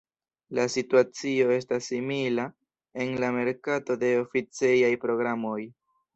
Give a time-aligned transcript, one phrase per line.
[0.59, 2.47] La situacio estas simila
[3.05, 5.61] en la merkato de oficejaj programoj.